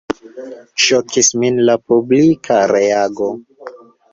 [0.85, 3.31] Ŝokis min la publika reago.